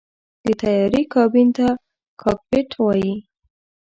د 0.45 0.47
طیارې 0.61 1.01
کابین 1.13 1.47
ته 1.57 1.67
“کاکپټ” 2.21 2.69
وایي. 2.81 3.13